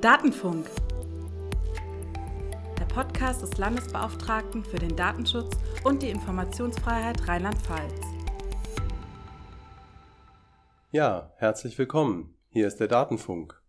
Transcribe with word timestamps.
Datenfunk. 0.00 0.70
Der 2.78 2.84
Podcast 2.84 3.42
des 3.42 3.58
Landesbeauftragten 3.58 4.64
für 4.64 4.78
den 4.78 4.94
Datenschutz 4.94 5.58
und 5.82 6.04
die 6.04 6.10
Informationsfreiheit 6.10 7.26
Rheinland-Pfalz. 7.26 8.00
Ja, 10.92 11.32
herzlich 11.38 11.76
willkommen. 11.78 12.36
Hier 12.48 12.68
ist 12.68 12.78
der 12.78 12.86
Datenfunk. 12.86 13.60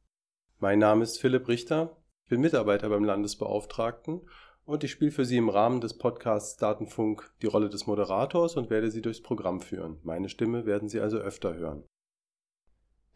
Mein 0.59 0.77
Name 0.77 1.01
ist 1.01 1.19
Philipp 1.19 1.47
Richter. 1.47 1.97
Ich 2.25 2.29
bin 2.29 2.41
Mitarbeiter 2.41 2.89
beim 2.89 3.03
Landesbeauftragten 3.03 4.21
und 4.65 4.83
ich 4.83 4.91
spiele 4.91 5.09
für 5.09 5.25
Sie 5.25 5.37
im 5.37 5.49
Rahmen 5.49 5.81
des 5.81 5.97
Podcasts 5.97 6.57
Datenfunk 6.57 7.33
die 7.41 7.47
Rolle 7.47 7.69
des 7.69 7.87
Moderators 7.87 8.55
und 8.55 8.69
werde 8.69 8.91
Sie 8.91 9.01
durchs 9.01 9.23
Programm 9.23 9.61
führen. 9.61 9.97
Meine 10.03 10.29
Stimme 10.29 10.67
werden 10.67 10.89
Sie 10.89 10.99
also 10.99 11.17
öfter 11.17 11.55
hören. 11.55 11.85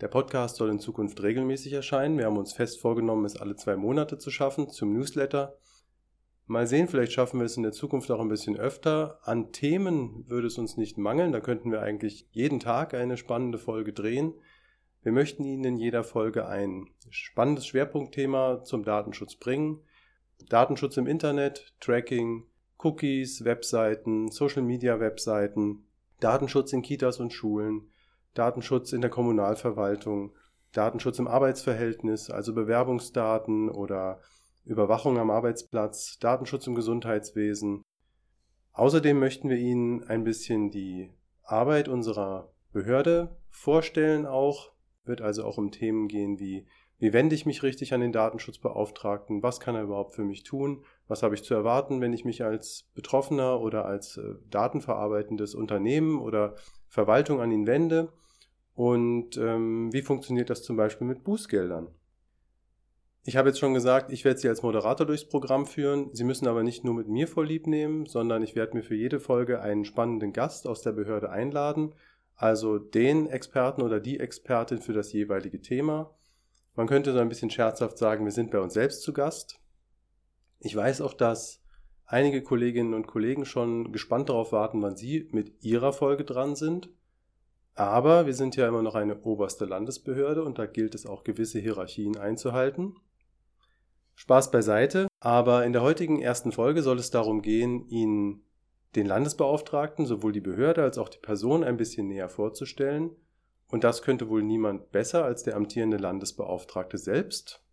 Der 0.02 0.08
Podcast 0.08 0.56
soll 0.58 0.70
in 0.70 0.80
Zukunft 0.80 1.22
regelmäßig 1.22 1.74
erscheinen. 1.74 2.18
Wir 2.18 2.26
haben 2.26 2.38
uns 2.38 2.54
fest 2.54 2.82
vorgenommen, 2.82 3.26
es 3.26 3.38
alle 3.38 3.56
zwei 3.56 3.76
Monate 3.76 4.18
zu 4.18 4.32
schaffen 4.32 4.70
zum 4.70 4.94
Newsletter. 4.94 5.58
Mal 6.46 6.68
sehen, 6.68 6.88
vielleicht 6.88 7.14
schaffen 7.14 7.40
wir 7.40 7.46
es 7.46 7.56
in 7.56 7.64
der 7.64 7.72
Zukunft 7.72 8.12
auch 8.12 8.20
ein 8.20 8.28
bisschen 8.28 8.58
öfter. 8.58 9.20
An 9.24 9.52
Themen 9.54 10.28
würde 10.28 10.48
es 10.48 10.58
uns 10.58 10.76
nicht 10.76 10.98
mangeln. 10.98 11.32
Da 11.32 11.40
könnten 11.40 11.72
wir 11.72 11.82
eigentlich 11.82 12.28
jeden 12.32 12.60
Tag 12.60 12.94
eine 12.94 13.16
spannende 13.16 13.58
Folge 13.58 13.94
drehen. 13.94 14.34
Wir 15.04 15.12
möchten 15.12 15.46
Ihnen 15.46 15.64
in 15.64 15.78
jeder 15.78 16.04
Folge 16.04 16.48
ein 16.48 16.90
spannendes 17.10 17.68
Schwerpunktthema 17.68 18.64
zum 18.64 18.84
Datenschutz 18.84 19.36
bringen. 19.36 19.82
Datenschutz 20.50 20.98
im 20.98 21.08
Internet, 21.08 21.74
Tracking, 21.80 22.46
Cookies, 22.78 23.46
Webseiten, 23.46 24.30
Social-Media-Webseiten, 24.30 25.86
Datenschutz 26.20 26.74
in 26.74 26.82
Kitas 26.82 27.20
und 27.20 27.32
Schulen, 27.32 27.93
Datenschutz 28.34 28.94
in 28.94 29.02
der 29.02 29.10
Kommunalverwaltung, 29.10 30.36
Datenschutz 30.72 31.20
im 31.20 31.28
Arbeitsverhältnis, 31.28 32.30
also 32.30 32.54
Bewerbungsdaten 32.54 33.70
oder 33.70 34.20
Überwachung 34.66 35.20
am 35.20 35.30
Arbeitsplatz, 35.30 36.18
Datenschutz 36.20 36.68
im 36.68 36.76
Gesundheitswesen. 36.76 37.84
Außerdem 38.72 39.20
möchten 39.20 39.50
wir 39.50 39.58
Ihnen 39.58 40.04
ein 40.06 40.24
bisschen 40.24 40.72
die 40.72 41.14
Arbeit 41.44 41.88
unserer 41.88 42.52
Behörde 42.72 43.38
vorstellen 43.50 44.26
auch, 44.26 44.72
wird 45.04 45.22
also 45.22 45.44
auch 45.44 45.58
um 45.58 45.72
Themen 45.72 46.08
gehen 46.08 46.40
wie 46.40 46.66
wie 47.04 47.12
wende 47.12 47.36
ich 47.36 47.46
mich 47.46 47.64
richtig 47.64 47.94
an 47.94 48.00
den 48.00 48.14
Datenschutzbeauftragten? 48.14 49.44
Was 49.44 49.60
kann 49.60 49.76
er 49.76 49.84
überhaupt 49.84 50.16
für 50.16 50.24
mich 50.24 50.44
tun? 50.44 50.86
Was 51.06 51.22
habe 51.22 51.36
ich 51.36 51.44
zu 51.44 51.54
erwarten, 51.54 52.00
wenn 52.00 52.14
ich 52.14 52.24
mich 52.24 52.46
als 52.46 52.90
Betroffener 52.96 53.60
oder 53.60 53.84
als 53.84 54.16
äh, 54.16 54.36
datenverarbeitendes 54.50 55.54
Unternehmen 55.54 56.18
oder 56.18 56.56
Verwaltung 56.88 57.42
an 57.42 57.52
ihn 57.52 57.68
wende? 57.68 58.14
Und 58.76 59.38
ähm, 59.38 59.94
wie 59.94 60.02
funktioniert 60.02 60.50
das 60.50 60.64
zum 60.64 60.76
Beispiel 60.76 61.08
mit 61.08 61.24
Bußgeldern? 61.24 61.88
Ich 63.26 63.38
habe 63.38 63.50
jetzt 63.50 63.60
schon 63.60 63.74
gesagt, 63.74 64.12
ich 64.12 64.26
werde 64.26 64.40
Sie 64.40 64.50
als 64.50 64.64
Moderator 64.64 65.06
durchs 65.06 65.26
Programm 65.26 65.66
führen. 65.66 66.14
Sie 66.14 66.26
müssen 66.26 66.48
aber 66.48 66.62
nicht 66.62 66.84
nur 66.84 66.94
mit 66.94 67.08
mir 67.08 67.28
vorlieb 67.28 67.68
nehmen, 67.68 68.06
sondern 68.06 68.44
ich 68.44 68.56
werde 68.56 68.76
mir 68.76 68.84
für 68.84 68.96
jede 68.96 69.22
Folge 69.22 69.62
einen 69.62 69.86
spannenden 69.86 70.34
Gast 70.34 70.68
aus 70.68 70.82
der 70.82 70.92
Behörde 70.92 71.30
einladen, 71.30 71.94
also 72.36 72.80
den 72.80 73.28
Experten 73.28 73.82
oder 73.82 74.02
die 74.02 74.20
Expertin 74.20 74.80
für 74.80 74.92
das 74.92 75.14
jeweilige 75.14 75.62
Thema. 75.62 76.14
Man 76.76 76.88
könnte 76.88 77.14
so 77.14 77.20
ein 77.20 77.30
bisschen 77.30 77.50
scherzhaft 77.50 77.98
sagen, 77.98 78.26
wir 78.26 78.32
sind 78.32 78.52
bei 78.52 78.60
uns 78.60 78.74
selbst 78.74 79.04
zu 79.04 79.14
Gast. 79.14 79.62
Ich 80.60 80.76
weiß 80.76 81.00
auch, 81.00 81.14
dass 81.14 81.62
einige 82.06 82.42
Kolleginnen 82.42 82.94
und 82.94 83.08
Kollegen 83.08 83.46
schon 83.46 83.94
gespannt 83.94 84.30
darauf 84.30 84.52
warten, 84.52 84.82
wann 84.82 84.98
sie 84.98 85.30
mit 85.32 85.64
ihrer 85.64 85.94
Folge 85.94 86.26
dran 86.26 86.56
sind. 86.56 86.90
Aber 87.76 88.26
wir 88.26 88.34
sind 88.34 88.56
ja 88.56 88.68
immer 88.68 88.84
noch 88.84 88.96
eine 88.96 89.20
oberste 89.22 89.66
Landesbehörde 89.66 90.44
und 90.44 90.60
da 90.60 90.66
gilt 90.66 90.94
es 90.94 91.06
auch 91.06 91.24
gewisse 91.24 91.60
Hierarchien 91.60 92.18
einzuhalten. 92.18 92.96
Spaß 94.16 94.52
beiseite, 94.52 95.08
aber 95.20 95.66
in 95.66 95.74
der 95.74 95.82
heutigen 95.82 96.22
ersten 96.22 96.52
Folge 96.52 96.84
soll 96.84 97.00
es 97.00 97.10
darum 97.10 97.42
gehen, 97.42 97.88
Ihnen 97.88 98.44
den 98.96 99.08
Landesbeauftragten, 99.08 100.06
sowohl 100.06 100.32
die 100.32 100.42
Behörde 100.42 100.84
als 100.84 101.00
auch 101.00 101.10
die 101.10 101.20
Person 101.20 101.64
ein 101.64 101.78
bisschen 101.78 102.08
näher 102.08 102.30
vorzustellen. 102.30 103.10
Und 103.72 103.84
das 103.84 104.04
könnte 104.04 104.30
wohl 104.30 104.44
niemand 104.44 104.92
besser 104.92 105.26
als 105.26 105.42
der 105.42 105.56
amtierende 105.56 105.98
Landesbeauftragte 105.98 107.00
selbst. 107.00 107.64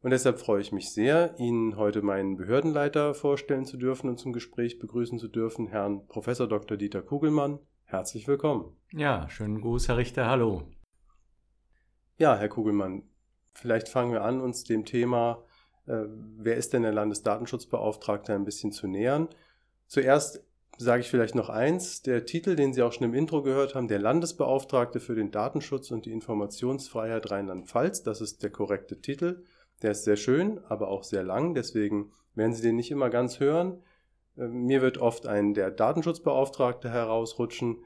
Und 0.00 0.10
deshalb 0.12 0.38
freue 0.38 0.60
ich 0.60 0.70
mich 0.70 0.92
sehr, 0.92 1.34
Ihnen 1.38 1.76
heute 1.76 2.02
meinen 2.02 2.36
Behördenleiter 2.36 3.14
vorstellen 3.14 3.64
zu 3.64 3.76
dürfen 3.76 4.08
und 4.08 4.18
zum 4.18 4.32
Gespräch 4.32 4.78
begrüßen 4.78 5.18
zu 5.18 5.26
dürfen, 5.26 5.66
Herrn 5.66 6.06
Prof. 6.06 6.26
Dr. 6.26 6.76
Dieter 6.76 7.02
Kugelmann. 7.02 7.58
Herzlich 7.90 8.28
willkommen. 8.28 8.76
Ja, 8.92 9.30
schönen 9.30 9.62
Gruß, 9.62 9.88
Herr 9.88 9.96
Richter. 9.96 10.28
Hallo. 10.28 10.68
Ja, 12.18 12.36
Herr 12.36 12.50
Kugelmann, 12.50 13.04
vielleicht 13.54 13.88
fangen 13.88 14.12
wir 14.12 14.24
an, 14.24 14.42
uns 14.42 14.64
dem 14.64 14.84
Thema, 14.84 15.42
äh, 15.86 16.04
wer 16.36 16.58
ist 16.58 16.74
denn 16.74 16.82
der 16.82 16.92
Landesdatenschutzbeauftragte, 16.92 18.34
ein 18.34 18.44
bisschen 18.44 18.72
zu 18.72 18.88
nähern. 18.88 19.28
Zuerst 19.86 20.44
sage 20.76 21.00
ich 21.00 21.08
vielleicht 21.08 21.34
noch 21.34 21.48
eins, 21.48 22.02
der 22.02 22.26
Titel, 22.26 22.56
den 22.56 22.74
Sie 22.74 22.82
auch 22.82 22.92
schon 22.92 23.06
im 23.06 23.14
Intro 23.14 23.42
gehört 23.42 23.74
haben, 23.74 23.88
der 23.88 24.00
Landesbeauftragte 24.00 25.00
für 25.00 25.14
den 25.14 25.30
Datenschutz 25.30 25.90
und 25.90 26.04
die 26.04 26.12
Informationsfreiheit 26.12 27.30
Rheinland-Pfalz, 27.30 28.02
das 28.02 28.20
ist 28.20 28.42
der 28.42 28.50
korrekte 28.50 29.00
Titel. 29.00 29.44
Der 29.80 29.92
ist 29.92 30.04
sehr 30.04 30.16
schön, 30.16 30.62
aber 30.68 30.88
auch 30.88 31.04
sehr 31.04 31.24
lang, 31.24 31.54
deswegen 31.54 32.12
werden 32.34 32.52
Sie 32.52 32.60
den 32.60 32.76
nicht 32.76 32.90
immer 32.90 33.08
ganz 33.08 33.40
hören. 33.40 33.82
Äh, 34.38 34.48
mir 34.48 34.82
wird 34.82 34.98
oft 34.98 35.26
ein 35.26 35.54
der 35.54 35.70
Datenschutzbeauftragte 35.70 36.90
herausrutschen. 36.90 37.84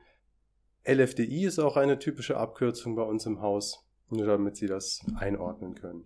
LFDI 0.87 1.45
ist 1.45 1.59
auch 1.59 1.77
eine 1.77 1.99
typische 1.99 2.37
Abkürzung 2.37 2.97
bei 2.97 3.03
uns 3.03 3.27
im 3.27 3.41
Haus, 3.41 3.87
nur 4.11 4.27
damit 4.27 4.57
Sie 4.57 4.67
das 4.67 5.01
einordnen 5.17 5.75
können. 5.75 6.05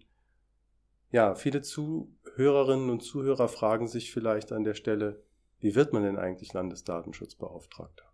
Ja, 1.11 1.35
viele 1.35 1.63
Zuhörerinnen 1.63 2.91
und 2.91 3.03
Zuhörer 3.03 3.49
fragen 3.49 3.89
sich 3.89 4.13
vielleicht 4.13 4.53
an 4.53 4.65
der 4.65 4.75
Stelle, 4.75 5.23
wie 5.61 5.75
wird 5.75 5.93
man 5.93 6.03
denn 6.03 6.19
eigentlich 6.19 6.53
Landesdatenschutzbeauftragter? 6.53 8.05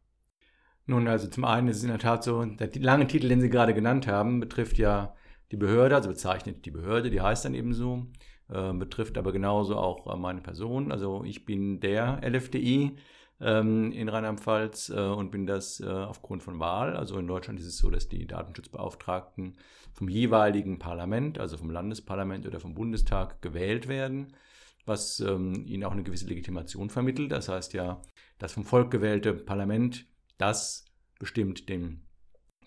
Nun, 0.86 1.08
also 1.08 1.28
zum 1.28 1.44
einen 1.44 1.68
ist 1.68 1.78
es 1.78 1.82
in 1.82 1.88
der 1.88 1.98
Tat 1.98 2.22
so, 2.22 2.44
der 2.44 2.70
lange 2.80 3.06
Titel, 3.06 3.28
den 3.28 3.40
Sie 3.40 3.50
gerade 3.50 3.74
genannt 3.74 4.06
haben, 4.06 4.40
betrifft 4.40 4.78
ja 4.78 5.14
die 5.50 5.56
Behörde, 5.56 5.96
also 5.96 6.08
bezeichnet 6.08 6.64
die 6.64 6.70
Behörde, 6.70 7.10
die 7.10 7.20
heißt 7.20 7.44
dann 7.44 7.54
eben 7.54 7.74
so, 7.74 8.06
äh, 8.52 8.72
betrifft 8.72 9.18
aber 9.18 9.32
genauso 9.32 9.76
auch 9.76 10.12
äh, 10.12 10.16
meine 10.16 10.40
Person. 10.40 10.92
Also 10.92 11.24
ich 11.24 11.44
bin 11.44 11.80
der 11.80 12.20
LFDI 12.22 12.96
ähm, 13.40 13.92
in 13.92 14.08
Rheinland-Pfalz 14.08 14.90
äh, 14.90 15.00
und 15.00 15.30
bin 15.30 15.46
das 15.46 15.80
äh, 15.80 15.86
aufgrund 15.86 16.42
von 16.42 16.60
Wahl. 16.60 16.96
Also 16.96 17.18
in 17.18 17.26
Deutschland 17.26 17.58
ist 17.58 17.66
es 17.66 17.78
so, 17.78 17.90
dass 17.90 18.08
die 18.08 18.26
Datenschutzbeauftragten 18.26 19.56
vom 19.92 20.08
jeweiligen 20.08 20.78
Parlament, 20.78 21.38
also 21.38 21.56
vom 21.56 21.70
Landesparlament 21.70 22.46
oder 22.46 22.60
vom 22.60 22.74
Bundestag 22.74 23.42
gewählt 23.42 23.88
werden 23.88 24.34
was 24.84 25.20
ähm, 25.20 25.64
ihnen 25.66 25.84
auch 25.84 25.92
eine 25.92 26.02
gewisse 26.02 26.26
Legitimation 26.26 26.90
vermittelt. 26.90 27.32
Das 27.32 27.48
heißt 27.48 27.72
ja, 27.72 28.02
das 28.38 28.52
vom 28.52 28.64
Volk 28.64 28.90
gewählte 28.90 29.32
Parlament, 29.34 30.06
das 30.38 30.84
bestimmt 31.18 31.68
den 31.68 32.06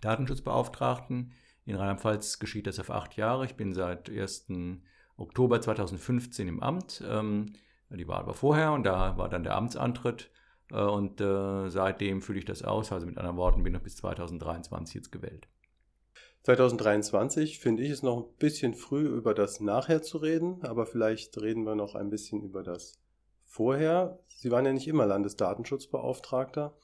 Datenschutzbeauftragten. 0.01 1.33
In 1.65 1.75
Rheinland-Pfalz 1.75 2.39
geschieht 2.39 2.67
das 2.67 2.79
auf 2.79 2.91
acht 2.91 3.15
Jahre. 3.17 3.45
Ich 3.45 3.55
bin 3.55 3.73
seit 3.73 4.09
1. 4.09 4.47
Oktober 5.17 5.61
2015 5.61 6.47
im 6.47 6.61
Amt. 6.61 7.03
Ähm, 7.07 7.53
die 7.89 8.07
Wahl 8.07 8.25
war 8.25 8.33
vorher 8.33 8.73
und 8.73 8.83
da 8.83 9.17
war 9.17 9.29
dann 9.29 9.43
der 9.43 9.55
Amtsantritt. 9.55 10.31
Äh, 10.71 10.81
und 10.81 11.21
äh, 11.21 11.69
seitdem 11.69 12.21
fühle 12.21 12.39
ich 12.39 12.45
das 12.45 12.63
aus. 12.63 12.91
Also 12.91 13.05
mit 13.05 13.17
anderen 13.17 13.37
Worten 13.37 13.63
bin 13.63 13.73
ich 13.73 13.79
noch 13.79 13.83
bis 13.83 13.97
2023 13.97 14.95
jetzt 14.95 15.11
gewählt. 15.11 15.47
2023 16.43 17.59
finde 17.59 17.81
ich 17.81 17.89
es 17.89 18.03
noch 18.03 18.17
ein 18.17 18.37
bisschen 18.37 18.75
früh 18.75 19.07
über 19.07 19.33
das 19.33 19.61
Nachher 19.61 20.03
zu 20.03 20.19
reden, 20.19 20.63
aber 20.63 20.85
vielleicht 20.85 21.41
reden 21.41 21.65
wir 21.65 21.73
noch 21.73 21.95
ein 21.95 22.11
bisschen 22.11 22.43
über 22.43 22.61
das 22.61 22.99
Vorher. 23.45 24.19
Sie 24.27 24.51
waren 24.51 24.65
ja 24.65 24.73
nicht 24.73 24.87
immer 24.87 25.07
Landesdatenschutzbeauftragter. 25.07 26.75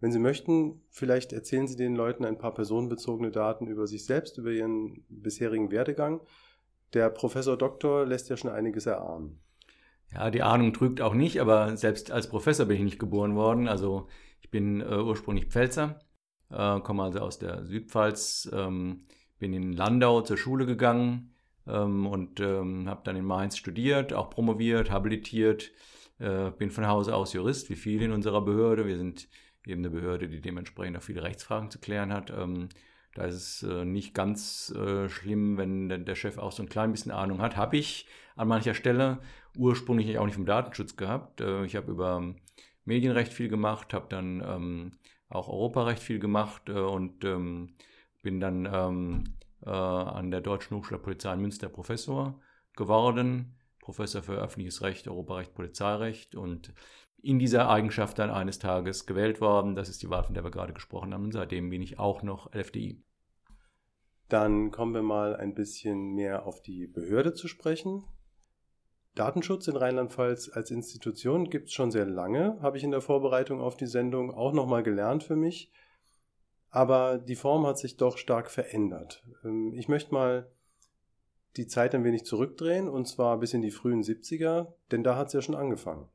Wenn 0.00 0.12
Sie 0.12 0.18
möchten, 0.18 0.82
vielleicht 0.90 1.32
erzählen 1.32 1.66
Sie 1.66 1.76
den 1.76 1.96
Leuten 1.96 2.24
ein 2.24 2.38
paar 2.38 2.52
personenbezogene 2.52 3.30
Daten 3.30 3.66
über 3.66 3.86
sich 3.86 4.04
selbst, 4.04 4.36
über 4.36 4.50
Ihren 4.50 5.04
bisherigen 5.08 5.70
Werdegang. 5.70 6.20
Der 6.94 7.10
Professor 7.10 7.56
Doktor 7.56 8.06
lässt 8.06 8.30
ja 8.30 8.36
schon 8.36 8.50
einiges 8.50 8.86
erahnen. 8.86 9.40
Ja, 10.12 10.30
die 10.30 10.42
Ahnung 10.42 10.72
trügt 10.72 11.00
auch 11.00 11.14
nicht, 11.14 11.40
aber 11.40 11.76
selbst 11.76 12.10
als 12.10 12.28
Professor 12.28 12.66
bin 12.66 12.78
ich 12.78 12.82
nicht 12.82 12.98
geboren 12.98 13.36
worden. 13.36 13.68
Also 13.68 14.08
ich 14.40 14.50
bin 14.50 14.80
äh, 14.80 14.96
ursprünglich 14.96 15.46
Pfälzer, 15.46 16.00
äh, 16.50 16.80
komme 16.80 17.02
also 17.02 17.20
aus 17.20 17.38
der 17.38 17.66
Südpfalz, 17.66 18.48
ähm, 18.52 19.04
bin 19.38 19.52
in 19.52 19.72
Landau 19.72 20.22
zur 20.22 20.38
Schule 20.38 20.64
gegangen 20.64 21.34
ähm, 21.66 22.06
und 22.06 22.40
ähm, 22.40 22.88
habe 22.88 23.02
dann 23.04 23.16
in 23.16 23.24
Mainz 23.24 23.58
studiert, 23.58 24.14
auch 24.14 24.30
promoviert, 24.30 24.90
habilitiert, 24.90 25.70
äh, 26.18 26.50
bin 26.50 26.70
von 26.70 26.86
Hause 26.86 27.14
aus 27.14 27.34
Jurist, 27.34 27.68
wie 27.68 27.76
viele 27.76 28.06
in 28.06 28.12
unserer 28.12 28.40
Behörde. 28.40 28.86
Wir 28.86 28.96
sind 28.96 29.28
eben 29.66 29.82
eine 29.82 29.90
Behörde, 29.90 30.28
die 30.28 30.40
dementsprechend 30.40 30.96
auch 30.96 31.02
viele 31.02 31.22
Rechtsfragen 31.22 31.70
zu 31.70 31.78
klären 31.78 32.12
hat. 32.12 32.30
Ähm, 32.30 32.70
da 33.18 33.24
ist 33.24 33.34
es 33.34 33.62
äh, 33.64 33.84
nicht 33.84 34.14
ganz 34.14 34.70
äh, 34.70 35.08
schlimm, 35.08 35.58
wenn 35.58 35.88
der 35.88 36.14
Chef 36.14 36.38
auch 36.38 36.52
so 36.52 36.62
ein 36.62 36.68
klein 36.68 36.92
bisschen 36.92 37.10
Ahnung 37.10 37.42
hat. 37.42 37.56
Habe 37.56 37.76
ich 37.76 38.06
an 38.36 38.46
mancher 38.46 38.74
Stelle 38.74 39.18
ursprünglich 39.56 40.16
auch 40.18 40.24
nicht 40.24 40.36
vom 40.36 40.46
Datenschutz 40.46 40.94
gehabt. 40.96 41.40
Äh, 41.40 41.64
ich 41.64 41.74
habe 41.74 41.90
über 41.90 42.34
Medienrecht 42.84 43.32
viel 43.32 43.48
gemacht, 43.48 43.92
habe 43.92 44.06
dann 44.08 44.40
ähm, 44.46 44.90
auch 45.28 45.48
Europarecht 45.48 46.00
viel 46.00 46.20
gemacht 46.20 46.68
äh, 46.68 46.78
und 46.78 47.24
ähm, 47.24 47.74
bin 48.22 48.38
dann 48.38 48.68
ähm, 48.72 49.24
äh, 49.66 49.70
an 49.70 50.30
der 50.30 50.40
Deutschen 50.40 50.76
Hochschule 50.76 51.00
Polizei 51.00 51.34
in 51.34 51.40
Münster 51.40 51.68
Professor 51.68 52.40
geworden, 52.76 53.56
Professor 53.80 54.22
für 54.22 54.36
öffentliches 54.36 54.80
Recht, 54.82 55.08
Europarecht, 55.08 55.54
Polizeirecht 55.54 56.36
und 56.36 56.72
in 57.20 57.40
dieser 57.40 57.68
Eigenschaft 57.68 58.20
dann 58.20 58.30
eines 58.30 58.60
Tages 58.60 59.06
gewählt 59.06 59.40
worden. 59.40 59.74
Das 59.74 59.88
ist 59.88 60.04
die 60.04 60.08
Wahl, 60.08 60.22
von 60.22 60.34
der 60.34 60.44
wir 60.44 60.52
gerade 60.52 60.72
gesprochen 60.72 61.12
haben. 61.12 61.24
Und 61.24 61.32
seitdem 61.32 61.68
bin 61.68 61.82
ich 61.82 61.98
auch 61.98 62.22
noch 62.22 62.54
LFDI. 62.54 63.02
Dann 64.28 64.70
kommen 64.70 64.94
wir 64.94 65.02
mal 65.02 65.36
ein 65.36 65.54
bisschen 65.54 66.14
mehr 66.14 66.46
auf 66.46 66.60
die 66.60 66.86
Behörde 66.86 67.32
zu 67.32 67.48
sprechen. 67.48 68.04
Datenschutz 69.14 69.66
in 69.66 69.76
Rheinland-Pfalz 69.76 70.50
als 70.52 70.70
Institution 70.70 71.50
gibt 71.50 71.68
es 71.68 71.74
schon 71.74 71.90
sehr 71.90 72.06
lange, 72.06 72.58
habe 72.60 72.76
ich 72.76 72.84
in 72.84 72.92
der 72.92 73.00
Vorbereitung 73.00 73.60
auf 73.60 73.76
die 73.76 73.86
Sendung 73.86 74.32
auch 74.32 74.52
nochmal 74.52 74.82
gelernt 74.82 75.24
für 75.24 75.34
mich. 75.34 75.72
Aber 76.70 77.18
die 77.18 77.34
Form 77.34 77.66
hat 77.66 77.78
sich 77.78 77.96
doch 77.96 78.18
stark 78.18 78.50
verändert. 78.50 79.24
Ähm, 79.44 79.72
ich 79.74 79.88
möchte 79.88 80.12
mal 80.12 80.50
die 81.56 81.66
Zeit 81.66 81.94
ein 81.94 82.04
wenig 82.04 82.24
zurückdrehen 82.24 82.88
und 82.88 83.08
zwar 83.08 83.38
bis 83.38 83.54
in 83.54 83.62
die 83.62 83.70
frühen 83.70 84.02
70er, 84.02 84.74
denn 84.92 85.02
da 85.02 85.16
hat 85.16 85.28
es 85.28 85.32
ja 85.32 85.42
schon 85.42 85.54
angefangen. 85.54 86.08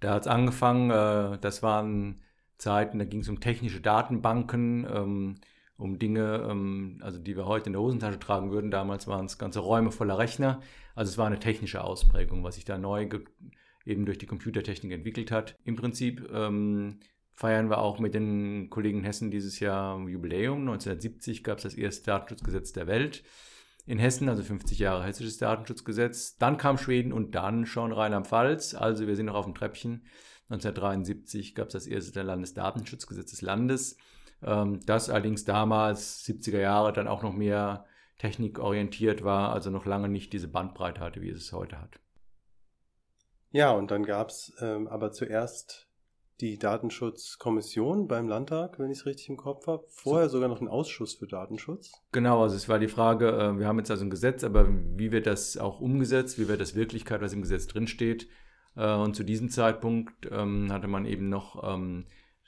Da 0.00 0.14
hat 0.14 0.22
es 0.22 0.28
angefangen, 0.28 0.90
äh, 0.90 1.38
das 1.38 1.62
waren 1.62 2.22
Zeiten, 2.58 2.98
da 2.98 3.04
ging 3.04 3.20
es 3.20 3.28
um 3.28 3.40
technische 3.40 3.80
Datenbanken, 3.80 4.86
ähm, 4.90 5.40
um 5.76 5.98
Dinge, 5.98 6.46
ähm, 6.48 6.98
also 7.02 7.18
die 7.18 7.36
wir 7.36 7.46
heute 7.46 7.66
in 7.66 7.74
der 7.74 7.82
Hosentasche 7.82 8.18
tragen 8.18 8.50
würden. 8.50 8.70
Damals 8.70 9.06
waren 9.06 9.26
es 9.26 9.38
ganze 9.38 9.60
Räume 9.60 9.90
voller 9.90 10.18
Rechner. 10.18 10.60
Also 10.94 11.10
es 11.10 11.18
war 11.18 11.26
eine 11.26 11.38
technische 11.38 11.84
Ausprägung, 11.84 12.42
was 12.44 12.54
sich 12.54 12.64
da 12.64 12.78
neu 12.78 13.08
eben 13.84 14.06
durch 14.06 14.18
die 14.18 14.26
Computertechnik 14.26 14.92
entwickelt 14.92 15.30
hat. 15.30 15.56
Im 15.64 15.76
Prinzip 15.76 16.28
ähm, 16.32 16.98
feiern 17.32 17.68
wir 17.70 17.78
auch 17.78 17.98
mit 17.98 18.14
den 18.14 18.70
Kollegen 18.70 19.04
Hessen 19.04 19.30
dieses 19.30 19.60
Jahr 19.60 19.98
Jubiläum. 20.08 20.60
1970 20.60 21.44
gab 21.44 21.58
es 21.58 21.64
das 21.64 21.74
erste 21.74 22.06
Datenschutzgesetz 22.06 22.72
der 22.72 22.86
Welt 22.86 23.22
in 23.84 23.98
Hessen, 23.98 24.28
also 24.28 24.42
50 24.42 24.80
Jahre 24.80 25.04
hessisches 25.04 25.38
Datenschutzgesetz. 25.38 26.36
Dann 26.38 26.56
kam 26.56 26.76
Schweden 26.76 27.12
und 27.12 27.34
dann 27.34 27.66
schon 27.66 27.92
Rheinland-Pfalz. 27.92 28.74
Also 28.74 29.06
wir 29.06 29.14
sind 29.14 29.26
noch 29.26 29.36
auf 29.36 29.44
dem 29.44 29.54
Treppchen. 29.54 30.02
1973 30.48 31.54
gab 31.54 31.68
es 31.68 31.72
das 31.74 31.86
erste 31.86 32.22
Landesdatenschutzgesetz 32.22 33.30
des 33.30 33.42
Landes. 33.42 33.96
Ähm, 34.42 34.80
das 34.86 35.10
allerdings 35.10 35.44
damals, 35.44 36.24
70er 36.24 36.60
Jahre, 36.60 36.92
dann 36.92 37.08
auch 37.08 37.22
noch 37.22 37.32
mehr 37.32 37.86
technikorientiert 38.18 39.24
war, 39.24 39.52
also 39.52 39.70
noch 39.70 39.86
lange 39.86 40.08
nicht 40.08 40.32
diese 40.32 40.48
Bandbreite 40.48 41.00
hatte, 41.00 41.20
wie 41.20 41.30
es 41.30 41.52
heute 41.52 41.80
hat. 41.80 42.00
Ja, 43.50 43.72
und 43.72 43.90
dann 43.90 44.04
gab 44.04 44.28
es 44.28 44.52
ähm, 44.60 44.88
aber 44.88 45.12
zuerst 45.12 45.86
die 46.40 46.58
Datenschutzkommission 46.58 48.08
beim 48.08 48.28
Landtag, 48.28 48.78
wenn 48.78 48.90
ich 48.90 48.98
es 48.98 49.06
richtig 49.06 49.30
im 49.30 49.36
Kopf 49.36 49.66
habe. 49.66 49.84
Vorher 49.88 50.28
sogar 50.28 50.48
noch 50.48 50.60
ein 50.60 50.68
Ausschuss 50.68 51.14
für 51.14 51.26
Datenschutz. 51.26 51.92
Genau, 52.12 52.42
also 52.42 52.56
es 52.56 52.68
war 52.68 52.78
die 52.78 52.88
Frage, 52.88 53.30
äh, 53.30 53.58
wir 53.58 53.66
haben 53.66 53.78
jetzt 53.78 53.90
also 53.90 54.04
ein 54.04 54.10
Gesetz, 54.10 54.44
aber 54.44 54.68
wie 54.68 55.12
wird 55.12 55.26
das 55.26 55.56
auch 55.56 55.80
umgesetzt? 55.80 56.38
Wie 56.38 56.48
wird 56.48 56.60
das 56.60 56.74
Wirklichkeit, 56.74 57.22
was 57.22 57.32
im 57.32 57.42
Gesetz 57.42 57.66
drinsteht? 57.66 58.28
Äh, 58.76 58.94
und 58.94 59.16
zu 59.16 59.24
diesem 59.24 59.48
Zeitpunkt 59.48 60.28
ähm, 60.30 60.70
hatte 60.70 60.88
man 60.88 61.06
eben 61.06 61.30
noch 61.30 61.62
ähm, 61.64 62.06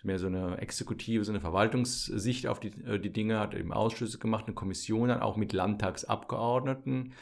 mehr 0.08 0.19
so 0.19 0.26
eine 0.26 0.58
exekutive, 0.58 1.25
so 1.25 1.31
eine 1.32 1.40
Verwaltungssicht 1.40 2.49
auf 2.49 2.58
die, 2.58 2.72
äh, 2.84 2.99
die 2.99 3.12
Dinge, 3.12 3.38
hat 3.38 3.55
eben 3.55 3.72
Ausschüsse 3.72 4.19
gemacht, 4.19 4.46
eine 4.46 4.55
Kommission 4.55 5.08
dann 5.08 5.20
auch 5.20 5.37
mit 5.37 5.52
Landtagsabgeordneten. 5.52 7.12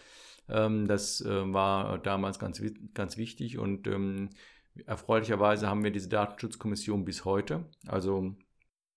Ähm, 0.48 0.88
das 0.88 1.20
äh, 1.20 1.52
war 1.52 1.98
damals 1.98 2.38
ganz, 2.38 2.62
ganz 2.94 3.18
wichtig 3.18 3.58
und 3.58 3.86
ähm, 3.86 4.30
erfreulicherweise 4.86 5.68
haben 5.68 5.84
wir 5.84 5.90
diese 5.90 6.08
Datenschutzkommission 6.08 7.04
bis 7.04 7.24
heute. 7.24 7.64
Also 7.86 8.34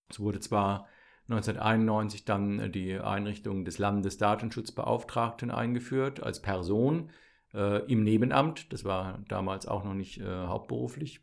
es 0.09 0.19
wurde 0.19 0.39
zwar 0.39 0.87
1991 1.29 2.25
dann 2.25 2.71
die 2.71 2.97
Einrichtung 2.99 3.63
des 3.63 3.77
Landesdatenschutzbeauftragten 3.77 5.51
eingeführt 5.51 6.23
als 6.23 6.41
Person 6.41 7.11
äh, 7.53 7.85
im 7.91 8.03
Nebenamt. 8.03 8.73
Das 8.73 8.83
war 8.83 9.19
damals 9.27 9.67
auch 9.67 9.83
noch 9.83 9.93
nicht 9.93 10.19
äh, 10.19 10.25
hauptberuflich. 10.47 11.21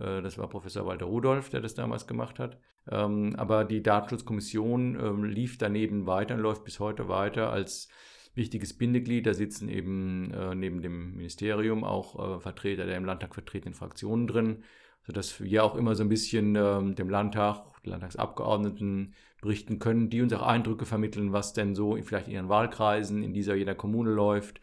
Äh, 0.00 0.22
das 0.22 0.38
war 0.38 0.48
Professor 0.48 0.86
Walter 0.86 1.06
Rudolph, 1.06 1.50
der 1.50 1.60
das 1.60 1.74
damals 1.74 2.06
gemacht 2.06 2.38
hat. 2.38 2.58
Ähm, 2.90 3.34
aber 3.36 3.64
die 3.64 3.82
Datenschutzkommission 3.82 4.98
ähm, 4.98 5.24
lief 5.24 5.58
daneben 5.58 6.06
weiter 6.06 6.34
und 6.34 6.40
läuft 6.40 6.64
bis 6.64 6.80
heute 6.80 7.08
weiter 7.08 7.52
als 7.52 7.88
wichtiges 8.34 8.76
Bindeglied. 8.76 9.26
Da 9.26 9.34
sitzen 9.34 9.68
eben 9.68 10.32
äh, 10.32 10.54
neben 10.54 10.80
dem 10.82 11.16
Ministerium 11.16 11.84
auch 11.84 12.36
äh, 12.36 12.40
Vertreter 12.40 12.86
der 12.86 12.96
im 12.96 13.04
Landtag 13.04 13.34
vertretenen 13.34 13.74
Fraktionen 13.74 14.26
drin, 14.26 14.64
sodass 15.06 15.40
wir 15.40 15.64
auch 15.64 15.76
immer 15.76 15.94
so 15.94 16.02
ein 16.02 16.08
bisschen 16.08 16.56
ähm, 16.56 16.94
dem 16.94 17.10
Landtag, 17.10 17.64
Landtagsabgeordneten 17.84 19.14
berichten 19.40 19.78
können, 19.78 20.10
die 20.10 20.20
uns 20.20 20.34
auch 20.34 20.42
Eindrücke 20.42 20.84
vermitteln, 20.84 21.32
was 21.32 21.54
denn 21.54 21.74
so 21.74 21.96
vielleicht 22.02 22.28
in 22.28 22.34
ihren 22.34 22.48
Wahlkreisen, 22.50 23.22
in 23.22 23.32
dieser 23.32 23.54
jeder 23.54 23.74
Kommune 23.74 24.10
läuft. 24.10 24.60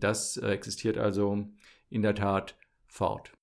das 0.00 0.36
existiert 0.36 0.98
also 0.98 1.46
in 1.90 2.02
der 2.02 2.16
Tat 2.16 2.56
fort. 2.88 3.33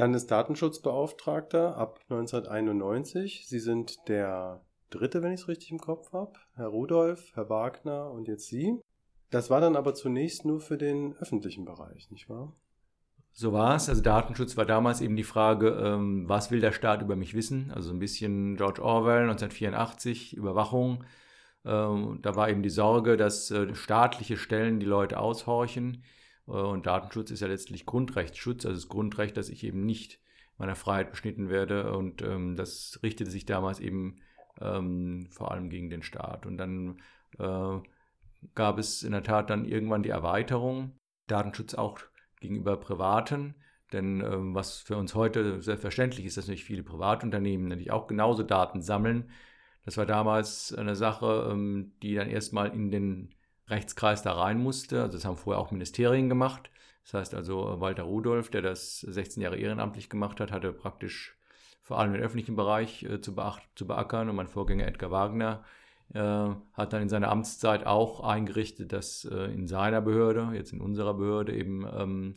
Landesdatenschutzbeauftragter 0.00 1.76
ab 1.76 2.00
1991. 2.08 3.46
Sie 3.46 3.58
sind 3.58 4.08
der 4.08 4.62
dritte, 4.88 5.22
wenn 5.22 5.32
ich 5.32 5.42
es 5.42 5.48
richtig 5.48 5.70
im 5.72 5.78
Kopf 5.78 6.12
habe. 6.12 6.32
Herr 6.54 6.68
Rudolph, 6.68 7.32
Herr 7.34 7.50
Wagner 7.50 8.10
und 8.10 8.26
jetzt 8.26 8.46
Sie. 8.46 8.80
Das 9.30 9.50
war 9.50 9.60
dann 9.60 9.76
aber 9.76 9.92
zunächst 9.92 10.46
nur 10.46 10.60
für 10.60 10.78
den 10.78 11.14
öffentlichen 11.18 11.66
Bereich, 11.66 12.10
nicht 12.10 12.30
wahr? 12.30 12.56
So 13.32 13.52
war 13.52 13.76
es. 13.76 13.90
Also 13.90 14.00
Datenschutz 14.00 14.56
war 14.56 14.64
damals 14.64 15.02
eben 15.02 15.16
die 15.16 15.22
Frage, 15.22 15.68
ähm, 15.68 16.26
was 16.26 16.50
will 16.50 16.60
der 16.60 16.72
Staat 16.72 17.02
über 17.02 17.14
mich 17.14 17.34
wissen? 17.34 17.70
Also 17.70 17.92
ein 17.92 17.98
bisschen 17.98 18.56
George 18.56 18.82
Orwell 18.82 19.22
1984, 19.24 20.34
Überwachung. 20.34 21.04
Ähm, 21.66 22.20
da 22.22 22.34
war 22.36 22.48
eben 22.48 22.62
die 22.62 22.70
Sorge, 22.70 23.18
dass 23.18 23.50
äh, 23.50 23.74
staatliche 23.74 24.38
Stellen 24.38 24.80
die 24.80 24.86
Leute 24.86 25.18
aushorchen. 25.18 26.02
Äh, 26.46 26.52
und 26.52 26.86
Datenschutz 26.86 27.30
ist 27.30 27.40
ja 27.40 27.48
letztlich 27.48 27.86
Grundrechtsschutz, 27.86 28.66
also 28.66 28.76
das 28.76 28.88
Grundrecht, 28.88 29.36
dass 29.36 29.48
ich 29.48 29.64
eben 29.64 29.84
nicht 29.84 30.20
meiner 30.58 30.76
Freiheit 30.76 31.10
beschnitten 31.10 31.48
werde. 31.48 31.92
Und 31.92 32.22
ähm, 32.22 32.56
das 32.56 33.00
richtete 33.02 33.30
sich 33.30 33.46
damals 33.46 33.80
eben 33.80 34.16
ähm, 34.60 35.26
vor 35.30 35.50
allem 35.50 35.70
gegen 35.70 35.90
den 35.90 36.02
Staat. 36.02 36.46
Und 36.46 36.58
dann 36.58 37.00
äh, 37.38 37.78
gab 38.54 38.78
es 38.78 39.02
in 39.02 39.12
der 39.12 39.22
Tat 39.22 39.50
dann 39.50 39.64
irgendwann 39.64 40.02
die 40.02 40.10
Erweiterung, 40.10 40.98
Datenschutz 41.26 41.74
auch 41.74 42.00
gegenüber 42.40 42.76
Privaten. 42.76 43.54
Denn 43.92 44.20
ähm, 44.20 44.54
was 44.54 44.78
für 44.78 44.96
uns 44.96 45.14
heute 45.14 45.62
selbstverständlich 45.62 46.26
ist, 46.26 46.36
dass 46.36 46.46
natürlich 46.46 46.64
viele 46.64 46.84
Privatunternehmen 46.84 47.68
natürlich 47.68 47.90
auch 47.90 48.06
genauso 48.06 48.42
Daten 48.42 48.82
sammeln. 48.82 49.30
Das 49.84 49.96
war 49.96 50.06
damals 50.06 50.72
eine 50.74 50.94
Sache, 50.94 51.48
ähm, 51.50 51.92
die 52.02 52.14
dann 52.14 52.28
erstmal 52.28 52.72
in 52.72 52.90
den 52.90 53.34
Rechtskreis 53.70 54.22
da 54.22 54.32
rein 54.32 54.58
musste. 54.62 55.02
Also 55.02 55.18
das 55.18 55.24
haben 55.24 55.36
vorher 55.36 55.60
auch 55.60 55.70
Ministerien 55.70 56.28
gemacht. 56.28 56.70
Das 57.04 57.14
heißt 57.14 57.34
also, 57.34 57.80
Walter 57.80 58.04
Rudolph, 58.04 58.50
der 58.50 58.62
das 58.62 59.00
16 59.00 59.42
Jahre 59.42 59.56
ehrenamtlich 59.56 60.10
gemacht 60.10 60.40
hat, 60.40 60.52
hatte 60.52 60.72
praktisch 60.72 61.36
vor 61.82 61.98
allem 61.98 62.12
den 62.12 62.22
öffentlichen 62.22 62.56
Bereich 62.56 63.02
äh, 63.04 63.20
zu, 63.20 63.34
zu 63.74 63.86
beackern. 63.86 64.28
Und 64.28 64.36
mein 64.36 64.48
Vorgänger 64.48 64.86
Edgar 64.86 65.10
Wagner 65.10 65.64
äh, 66.14 66.20
hat 66.72 66.92
dann 66.92 67.02
in 67.02 67.08
seiner 67.08 67.30
Amtszeit 67.30 67.86
auch 67.86 68.20
eingerichtet, 68.20 68.92
dass 68.92 69.24
äh, 69.24 69.52
in 69.52 69.66
seiner 69.66 70.00
Behörde, 70.00 70.50
jetzt 70.54 70.72
in 70.72 70.80
unserer 70.80 71.14
Behörde, 71.14 71.54
eben 71.54 71.86
ähm, 71.96 72.34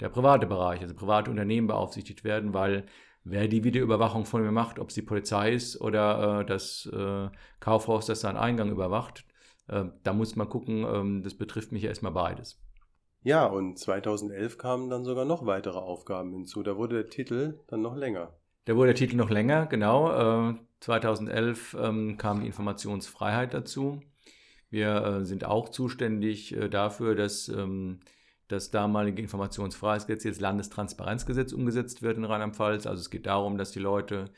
der 0.00 0.08
private 0.08 0.46
Bereich, 0.46 0.80
also 0.80 0.94
private 0.94 1.30
Unternehmen 1.30 1.66
beaufsichtigt 1.66 2.24
werden, 2.24 2.54
weil 2.54 2.86
wer 3.24 3.48
die 3.48 3.64
Videoüberwachung 3.64 4.26
von 4.26 4.42
mir 4.42 4.52
macht, 4.52 4.78
ob 4.78 4.88
es 4.88 4.94
die 4.94 5.02
Polizei 5.02 5.52
ist 5.52 5.80
oder 5.80 6.40
äh, 6.40 6.44
das 6.44 6.86
äh, 6.86 7.28
Kaufhaus, 7.60 8.06
das 8.06 8.20
seinen 8.20 8.36
Eingang 8.36 8.70
überwacht, 8.70 9.24
da 9.66 10.12
muss 10.12 10.36
man 10.36 10.48
gucken, 10.48 10.84
ähm, 10.84 11.22
das 11.22 11.34
betrifft 11.34 11.72
mich 11.72 11.82
ja 11.82 11.88
erstmal 11.88 12.12
beides. 12.12 12.60
Ja, 13.22 13.46
und 13.46 13.78
2011 13.78 14.58
kamen 14.58 14.90
dann 14.90 15.04
sogar 15.04 15.24
noch 15.24 15.46
weitere 15.46 15.78
Aufgaben 15.78 16.32
hinzu. 16.32 16.62
Da 16.62 16.76
wurde 16.76 16.96
der 16.96 17.08
Titel 17.08 17.60
dann 17.68 17.80
noch 17.80 17.96
länger. 17.96 18.34
Da 18.66 18.76
wurde 18.76 18.88
der 18.88 18.96
Titel 18.96 19.16
noch 19.16 19.30
länger, 19.30 19.66
genau. 19.66 20.54
2011 20.80 21.74
äh, 21.74 21.78
ähm, 21.78 22.16
kam 22.18 22.40
die 22.40 22.46
Informationsfreiheit 22.46 23.54
dazu. 23.54 24.02
Wir 24.68 25.04
äh, 25.04 25.24
sind 25.24 25.46
auch 25.46 25.70
zuständig 25.70 26.54
dafür, 26.70 27.14
dass 27.14 27.48
ähm, 27.48 28.00
das 28.48 28.70
damalige 28.70 29.22
Informationsfreiheitsgesetz, 29.22 30.24
jetzt 30.24 30.40
Landestransparenzgesetz, 30.42 31.52
umgesetzt 31.54 32.02
wird 32.02 32.18
in 32.18 32.24
Rheinland-Pfalz. 32.24 32.86
Also 32.86 33.00
es 33.00 33.08
geht 33.08 33.24
darum, 33.24 33.56
dass 33.56 33.70
die 33.70 33.78
Leute 33.78 34.30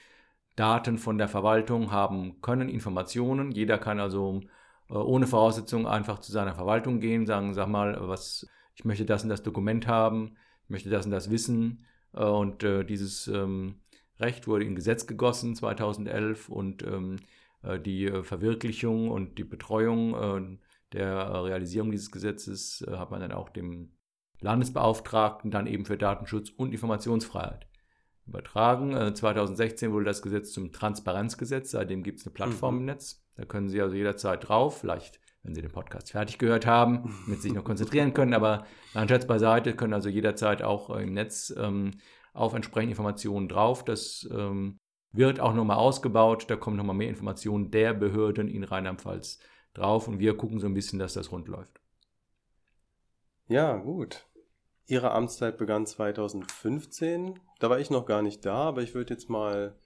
Daten 0.54 0.98
von 0.98 1.18
der 1.18 1.28
Verwaltung 1.28 1.90
haben 1.90 2.40
können, 2.40 2.68
Informationen. 2.68 3.50
Jeder 3.50 3.78
kann 3.78 3.98
also 3.98 4.40
äh, 4.42 4.46
ohne 4.88 5.26
Voraussetzung 5.26 5.86
einfach 5.86 6.20
zu 6.20 6.32
seiner 6.32 6.54
Verwaltung 6.54 7.00
gehen, 7.00 7.26
sagen, 7.26 7.54
sag 7.54 7.68
mal, 7.68 7.96
was, 8.00 8.46
ich 8.74 8.84
möchte 8.84 9.04
das 9.04 9.24
und 9.24 9.30
das 9.30 9.42
Dokument 9.42 9.86
haben, 9.86 10.36
ich 10.64 10.70
möchte 10.70 10.90
das 10.90 11.06
und 11.06 11.12
das 11.12 11.30
wissen. 11.30 11.84
Äh, 12.12 12.24
und 12.24 12.62
äh, 12.62 12.84
dieses 12.84 13.28
ähm, 13.28 13.80
Recht 14.18 14.46
wurde 14.48 14.64
in 14.64 14.74
Gesetz 14.74 15.06
gegossen 15.06 15.54
2011 15.54 16.48
und 16.48 16.82
ähm, 16.82 17.16
die 17.84 18.08
Verwirklichung 18.22 19.10
und 19.10 19.38
die 19.38 19.44
Betreuung 19.44 20.60
der 20.92 21.44
Realisierung 21.44 21.90
dieses 21.90 22.12
Gesetzes 22.12 22.86
hat 22.88 23.10
man 23.10 23.20
dann 23.20 23.32
auch 23.32 23.48
dem 23.48 23.90
Landesbeauftragten 24.38 25.50
dann 25.50 25.66
eben 25.66 25.84
für 25.84 25.96
Datenschutz 25.96 26.50
und 26.50 26.72
Informationsfreiheit 26.72 27.66
übertragen. 28.24 29.16
2016 29.16 29.90
wurde 29.90 30.04
das 30.04 30.22
Gesetz 30.22 30.52
zum 30.52 30.70
Transparenzgesetz, 30.70 31.72
seitdem 31.72 32.04
gibt 32.04 32.20
es 32.20 32.26
eine 32.26 32.34
Plattform 32.34 32.76
mhm. 32.76 32.80
im 32.82 32.86
Netz 32.86 33.25
Da 33.36 33.44
können 33.44 33.68
Sie 33.68 33.80
also 33.80 33.94
jederzeit 33.94 34.48
drauf, 34.48 34.80
vielleicht 34.80 35.20
wenn 35.42 35.54
Sie 35.54 35.62
den 35.62 35.70
Podcast 35.70 36.10
fertig 36.10 36.38
gehört 36.38 36.66
haben, 36.66 37.14
mit 37.26 37.40
sich 37.40 37.52
noch 37.52 37.64
konzentrieren 37.64 38.12
können. 38.12 38.34
Aber 38.34 38.66
Scherz 38.92 39.26
beiseite, 39.26 39.74
können 39.76 39.94
also 39.94 40.08
jederzeit 40.08 40.62
auch 40.62 40.94
äh, 40.94 41.04
im 41.04 41.12
Netz 41.12 41.54
ähm, 41.56 41.92
auf 42.32 42.52
entsprechende 42.52 42.90
Informationen 42.90 43.48
drauf. 43.48 43.84
Das 43.84 44.28
ähm, 44.32 44.78
wird 45.12 45.40
auch 45.40 45.54
nochmal 45.54 45.76
ausgebaut. 45.76 46.46
Da 46.48 46.56
kommen 46.56 46.76
nochmal 46.76 46.96
mehr 46.96 47.08
Informationen 47.08 47.70
der 47.70 47.94
Behörden 47.94 48.48
in 48.48 48.64
Rheinland-Pfalz 48.64 49.38
drauf 49.72 50.08
und 50.08 50.18
wir 50.18 50.36
gucken 50.36 50.58
so 50.58 50.66
ein 50.66 50.74
bisschen, 50.74 50.98
dass 50.98 51.14
das 51.14 51.30
rund 51.30 51.48
läuft. 51.48 51.80
Ja, 53.48 53.76
gut. 53.76 54.26
Ihre 54.86 55.12
Amtszeit 55.12 55.58
begann 55.58 55.86
2015. 55.86 57.38
Da 57.60 57.70
war 57.70 57.78
ich 57.78 57.90
noch 57.90 58.06
gar 58.06 58.22
nicht 58.22 58.44
da, 58.44 58.56
aber 58.56 58.82
ich 58.82 58.94
würde 58.94 59.14
jetzt 59.14 59.28
mal 59.28 59.78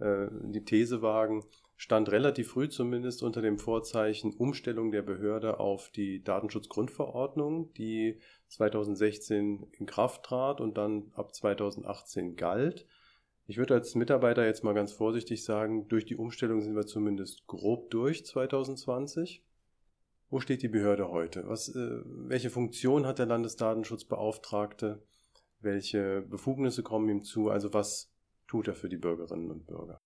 äh, 0.00 0.26
die 0.42 0.64
These 0.64 1.02
wagen, 1.02 1.44
stand 1.76 2.10
relativ 2.10 2.48
früh 2.48 2.68
zumindest 2.68 3.22
unter 3.22 3.42
dem 3.42 3.58
Vorzeichen 3.58 4.32
Umstellung 4.32 4.92
der 4.92 5.02
Behörde 5.02 5.58
auf 5.60 5.90
die 5.90 6.22
Datenschutzgrundverordnung, 6.22 7.72
die 7.74 8.20
2016 8.48 9.66
in 9.72 9.86
Kraft 9.86 10.24
trat 10.24 10.60
und 10.60 10.76
dann 10.76 11.10
ab 11.14 11.34
2018 11.34 12.36
galt. 12.36 12.86
Ich 13.46 13.58
würde 13.58 13.74
als 13.74 13.94
Mitarbeiter 13.94 14.46
jetzt 14.46 14.64
mal 14.64 14.72
ganz 14.72 14.92
vorsichtig 14.92 15.44
sagen, 15.44 15.88
durch 15.88 16.06
die 16.06 16.16
Umstellung 16.16 16.62
sind 16.62 16.76
wir 16.76 16.86
zumindest 16.86 17.46
grob 17.46 17.90
durch 17.90 18.24
2020. 18.24 19.44
Wo 20.30 20.40
steht 20.40 20.62
die 20.62 20.68
Behörde 20.68 21.10
heute? 21.10 21.46
Was, 21.46 21.68
äh, 21.68 22.00
welche 22.04 22.50
Funktion 22.50 23.06
hat 23.06 23.18
der 23.18 23.26
Landesdatenschutzbeauftragte? 23.26 25.02
Welche 25.60 26.22
Befugnisse 26.22 26.82
kommen 26.82 27.08
ihm 27.08 27.22
zu? 27.22 27.50
Also 27.50 27.74
was 27.74 28.10
tut 28.46 28.68
er 28.68 28.74
für 28.74 28.88
die 28.88 28.96
Bürgerinnen 28.96 29.50
und 29.50 29.66
Bürger? 29.66 30.00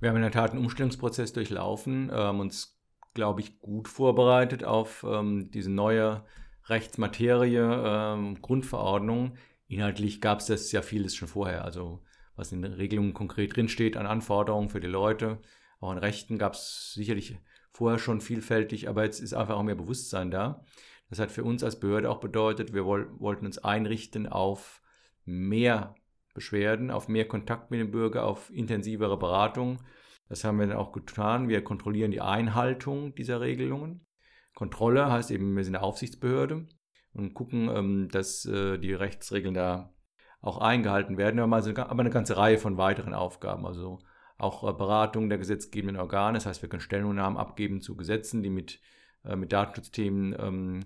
Wir 0.00 0.10
haben 0.10 0.16
in 0.16 0.22
der 0.22 0.30
Tat 0.30 0.52
einen 0.52 0.60
Umstellungsprozess 0.60 1.32
durchlaufen, 1.32 2.10
ähm, 2.12 2.40
uns, 2.40 2.80
glaube 3.14 3.40
ich, 3.40 3.58
gut 3.58 3.88
vorbereitet 3.88 4.62
auf 4.62 5.04
ähm, 5.08 5.50
diese 5.50 5.70
neue 5.70 6.24
Rechtsmaterie, 6.66 7.56
ähm, 7.56 8.40
Grundverordnung. 8.40 9.36
Inhaltlich 9.66 10.20
gab 10.20 10.38
es 10.38 10.46
das 10.46 10.70
ja 10.70 10.82
vieles 10.82 11.16
schon 11.16 11.28
vorher, 11.28 11.64
also 11.64 12.02
was 12.36 12.52
in 12.52 12.62
den 12.62 12.74
Regelungen 12.74 13.12
konkret 13.12 13.56
drinsteht 13.56 13.96
an 13.96 14.06
Anforderungen 14.06 14.68
für 14.68 14.80
die 14.80 14.86
Leute. 14.86 15.40
Auch 15.80 15.90
an 15.90 15.98
Rechten 15.98 16.38
gab 16.38 16.54
es 16.54 16.92
sicherlich 16.94 17.36
vorher 17.72 17.98
schon 17.98 18.20
vielfältig, 18.20 18.88
aber 18.88 19.04
jetzt 19.04 19.20
ist 19.20 19.34
einfach 19.34 19.56
auch 19.56 19.62
mehr 19.64 19.74
Bewusstsein 19.74 20.30
da. 20.30 20.64
Das 21.10 21.18
hat 21.18 21.32
für 21.32 21.42
uns 21.42 21.64
als 21.64 21.80
Behörde 21.80 22.10
auch 22.10 22.20
bedeutet, 22.20 22.72
wir 22.72 22.84
woll 22.84 23.10
wollten 23.18 23.46
uns 23.46 23.58
einrichten 23.58 24.28
auf 24.28 24.80
mehr 25.24 25.94
Beschwerden, 26.38 26.92
auf 26.92 27.08
mehr 27.08 27.26
Kontakt 27.26 27.72
mit 27.72 27.80
dem 27.80 27.90
Bürger, 27.90 28.24
auf 28.24 28.50
intensivere 28.54 29.18
Beratung. 29.18 29.80
Das 30.28 30.44
haben 30.44 30.60
wir 30.60 30.68
dann 30.68 30.76
auch 30.76 30.92
getan. 30.92 31.48
Wir 31.48 31.64
kontrollieren 31.64 32.12
die 32.12 32.20
Einhaltung 32.20 33.12
dieser 33.16 33.40
Regelungen. 33.40 34.06
Kontrolle 34.54 35.10
heißt 35.10 35.32
eben, 35.32 35.56
wir 35.56 35.64
sind 35.64 35.74
eine 35.74 35.84
Aufsichtsbehörde 35.84 36.68
und 37.12 37.34
gucken, 37.34 37.68
ähm, 37.74 38.08
dass 38.08 38.44
äh, 38.44 38.78
die 38.78 38.92
Rechtsregeln 38.92 39.54
da 39.54 39.92
auch 40.40 40.58
eingehalten 40.58 41.18
werden. 41.18 41.40
Also 41.52 41.74
aber 41.74 42.00
eine 42.00 42.10
ganze 42.10 42.36
Reihe 42.36 42.58
von 42.58 42.76
weiteren 42.76 43.14
Aufgaben, 43.14 43.66
also 43.66 43.98
auch 44.36 44.62
äh, 44.62 44.72
Beratung 44.72 45.28
der 45.28 45.38
gesetzgebenden 45.38 46.00
Organe. 46.00 46.38
Das 46.38 46.46
heißt, 46.46 46.62
wir 46.62 46.68
können 46.68 46.80
Stellungnahmen 46.80 47.36
abgeben 47.36 47.80
zu 47.80 47.96
Gesetzen, 47.96 48.44
die 48.44 48.50
mit, 48.50 48.80
äh, 49.24 49.34
mit 49.34 49.52
Datenschutzthemen 49.52 50.36
ähm, 50.38 50.80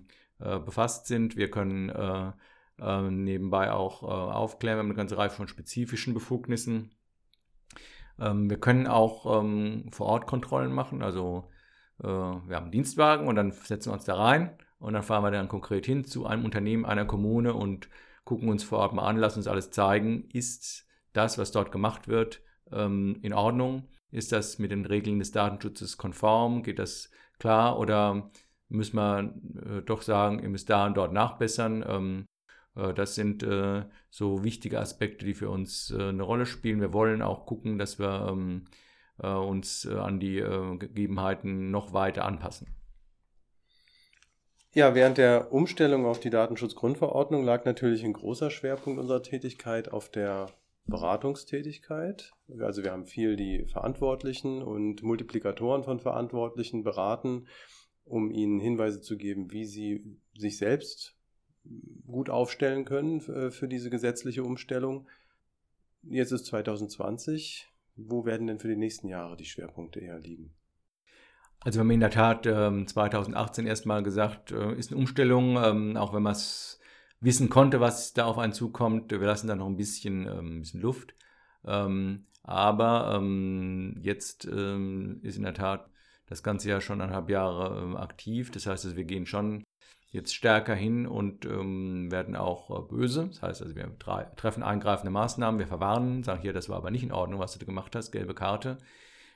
befasst 0.65 1.05
sind. 1.05 1.37
Wir 1.37 1.49
können 1.49 1.89
äh, 2.83 3.09
nebenbei 3.09 3.71
auch 3.71 4.03
äh, 4.03 4.05
aufklären. 4.05 4.77
Wir 4.77 4.79
haben 4.79 4.87
eine 4.87 4.95
ganze 4.95 5.17
Reihe 5.17 5.29
von 5.29 5.47
spezifischen 5.47 6.13
Befugnissen. 6.13 6.91
Ähm, 8.19 8.49
wir 8.49 8.59
können 8.59 8.87
auch 8.87 9.41
ähm, 9.41 9.89
vor 9.91 10.07
Ort 10.07 10.27
Kontrollen 10.27 10.73
machen. 10.73 11.01
Also 11.01 11.49
äh, 11.99 12.07
wir 12.07 12.55
haben 12.55 12.63
einen 12.63 12.71
Dienstwagen 12.71 13.27
und 13.27 13.35
dann 13.35 13.51
setzen 13.51 13.89
wir 13.89 13.93
uns 13.93 14.05
da 14.05 14.15
rein 14.15 14.57
und 14.79 14.93
dann 14.93 15.03
fahren 15.03 15.23
wir 15.23 15.31
dann 15.31 15.47
konkret 15.47 15.85
hin 15.85 16.03
zu 16.03 16.25
einem 16.25 16.45
Unternehmen, 16.45 16.85
einer 16.85 17.05
Kommune 17.05 17.53
und 17.53 17.89
gucken 18.25 18.49
uns 18.49 18.63
vor 18.63 18.79
Ort 18.79 18.93
mal 18.93 19.07
an, 19.07 19.17
lassen 19.17 19.39
uns 19.39 19.47
alles 19.47 19.71
zeigen. 19.71 20.29
Ist 20.33 20.87
das, 21.13 21.37
was 21.37 21.51
dort 21.51 21.71
gemacht 21.71 22.07
wird, 22.07 22.41
ähm, 22.71 23.17
in 23.21 23.33
Ordnung? 23.33 23.87
Ist 24.11 24.31
das 24.31 24.59
mit 24.59 24.71
den 24.71 24.85
Regeln 24.85 25.19
des 25.19 25.31
Datenschutzes 25.31 25.97
konform? 25.97 26.63
Geht 26.63 26.79
das 26.79 27.09
klar? 27.39 27.79
Oder 27.79 28.29
müssen 28.69 28.97
wir 28.97 29.33
äh, 29.65 29.81
doch 29.81 30.01
sagen, 30.01 30.39
ihr 30.39 30.49
müsst 30.49 30.69
da 30.69 30.85
und 30.85 30.97
dort 30.97 31.13
nachbessern? 31.13 31.83
Ähm, 31.87 32.19
äh, 32.21 32.32
das 32.75 33.15
sind 33.15 33.43
äh, 33.43 33.83
so 34.09 34.43
wichtige 34.43 34.79
Aspekte, 34.79 35.25
die 35.25 35.33
für 35.33 35.49
uns 35.49 35.91
äh, 35.91 36.09
eine 36.09 36.23
Rolle 36.23 36.45
spielen. 36.45 36.81
Wir 36.81 36.93
wollen 36.93 37.21
auch 37.21 37.45
gucken, 37.45 37.77
dass 37.77 37.99
wir 37.99 38.27
ähm, 38.29 38.65
uns 39.17 39.85
an 39.85 40.19
die 40.19 40.43
Gegebenheiten 40.79 41.69
noch 41.69 41.93
weiter 41.93 42.25
anpassen. 42.25 42.75
Ja, 44.73 44.95
während 44.95 45.19
der 45.19 45.53
Umstellung 45.53 46.07
auf 46.07 46.19
die 46.19 46.31
Datenschutzgrundverordnung 46.31 47.43
lag 47.43 47.63
natürlich 47.63 48.03
ein 48.03 48.13
großer 48.13 48.49
Schwerpunkt 48.49 48.99
unserer 48.99 49.21
Tätigkeit 49.21 49.93
auf 49.93 50.09
der 50.09 50.47
Beratungstätigkeit. 50.87 52.31
Also 52.59 52.83
wir 52.83 52.91
haben 52.91 53.05
viel 53.05 53.35
die 53.35 53.65
Verantwortlichen 53.67 54.63
und 54.63 55.03
Multiplikatoren 55.03 55.83
von 55.83 55.99
Verantwortlichen 55.99 56.83
beraten, 56.83 57.47
um 58.03 58.31
ihnen 58.31 58.59
Hinweise 58.59 58.99
zu 58.99 59.15
geben, 59.15 59.51
wie 59.51 59.65
sie 59.65 60.19
sich 60.35 60.57
selbst 60.57 61.15
gut 62.07 62.29
aufstellen 62.29 62.85
können 62.85 63.19
äh, 63.21 63.51
für 63.51 63.67
diese 63.67 63.89
gesetzliche 63.89 64.43
Umstellung. 64.43 65.07
Jetzt 66.03 66.31
ist 66.31 66.45
2020. 66.47 67.69
Wo 67.95 68.25
werden 68.25 68.47
denn 68.47 68.59
für 68.59 68.67
die 68.67 68.75
nächsten 68.75 69.07
Jahre 69.07 69.37
die 69.37 69.45
Schwerpunkte 69.45 69.99
eher 69.99 70.19
liegen? 70.19 70.51
Also 71.59 71.77
wir 71.77 71.81
haben 71.81 71.91
in 71.91 71.99
der 72.01 72.09
Tat 72.09 72.43
2018 72.43 73.63
ähm, 73.63 73.69
erstmal 73.69 74.03
gesagt, 74.03 74.51
äh, 74.51 74.73
ist 74.73 74.91
eine 74.91 74.99
Umstellung, 74.99 75.57
ähm, 75.63 75.95
auch 75.95 76.13
wenn 76.13 76.23
man 76.23 76.33
es 76.33 76.79
wissen 77.21 77.49
konnte, 77.49 77.79
was 77.79 78.13
da 78.13 78.25
auf 78.25 78.37
einen 78.37 78.51
zukommt. 78.51 79.11
Wir 79.11 79.19
lassen 79.19 79.47
da 79.47 79.55
noch 79.55 79.67
ein 79.67 79.77
bisschen, 79.77 80.27
ähm, 80.27 80.57
ein 80.57 80.59
bisschen 80.59 80.81
Luft. 80.81 81.15
aber 82.45 83.21
jetzt 84.01 84.43
ist 84.43 85.37
in 85.37 85.43
der 85.43 85.53
Tat 85.53 85.89
das 86.27 86.43
ganze 86.43 86.67
Jahr 86.67 86.81
schon 86.81 86.99
eineinhalb 86.99 87.29
Jahre 87.29 87.97
aktiv. 87.97 88.51
Das 88.51 88.65
heißt, 88.65 88.83
also 88.83 88.97
wir 88.97 89.05
gehen 89.05 89.25
schon 89.25 89.63
jetzt 90.13 90.35
stärker 90.35 90.75
hin 90.75 91.07
und 91.07 91.43
ähm, 91.45 92.11
werden 92.11 92.35
auch 92.35 92.69
äh, 92.69 92.87
böse. 92.87 93.27
Das 93.27 93.41
heißt 93.41 93.63
also, 93.63 93.75
wir 93.75 93.97
treffen 94.35 94.61
eingreifende 94.61 95.09
Maßnahmen, 95.09 95.59
wir 95.59 95.67
verwarnen, 95.67 96.21
sagen 96.21 96.39
hier, 96.39 96.53
das 96.53 96.69
war 96.69 96.77
aber 96.77 96.91
nicht 96.91 97.03
in 97.03 97.11
Ordnung, 97.11 97.39
was 97.39 97.57
du 97.57 97.65
gemacht 97.65 97.95
hast, 97.95 98.11
gelbe 98.11 98.35
Karte. 98.35 98.77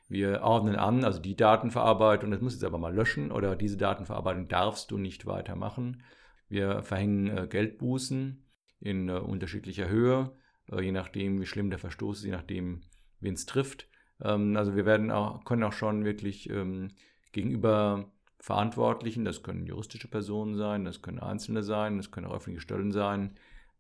Wir 0.08 0.44
ordnen 0.44 0.76
an, 0.76 1.04
also 1.04 1.20
die 1.20 1.36
Datenverarbeitung, 1.36 2.30
das 2.30 2.42
muss 2.42 2.54
jetzt 2.54 2.64
aber 2.64 2.78
mal 2.78 2.94
löschen 2.94 3.32
oder 3.32 3.56
diese 3.56 3.76
Datenverarbeitung 3.76 4.48
darfst 4.48 4.92
du 4.92 5.00
nicht 5.00 5.26
weitermachen. 5.26 6.04
Wir 6.48 6.84
verhängen 6.84 7.36
äh, 7.36 7.48
Geldbußen 7.48 8.46
in 8.80 9.10
äh, 9.10 9.14
unterschiedlicher 9.14 9.90
Höhe, 9.90 10.32
äh, 10.72 10.80
je 10.80 10.92
nachdem, 10.92 11.42
wie 11.42 11.48
schlimm 11.48 11.72
der 11.72 11.80
Verstoß 11.80 12.20
ist, 12.20 12.26
je 12.26 12.32
nachdem, 12.32 12.84
wen 13.20 13.34
es 13.34 13.48
trifft. 13.48 13.90
Ähm, 14.22 14.56
also 14.56 14.76
wir 14.76 14.86
werden 14.86 15.10
auch, 15.10 15.44
können 15.44 15.64
auch 15.64 15.74
schon 15.74 16.06
wirklich 16.06 16.52
ähm, 16.52 16.92
gegenüber 17.32 18.12
Verantwortlichen, 18.40 19.26
das 19.26 19.44
können 19.44 19.66
juristische 19.66 20.08
Personen 20.08 20.56
sein, 20.56 20.86
das 20.86 21.02
können 21.02 21.20
Einzelne 21.20 21.64
sein, 21.64 21.98
das 21.98 22.12
können 22.12 22.28
auch 22.28 22.36
öffentliche 22.36 22.62
Stellen 22.62 22.92
sein, 22.92 23.38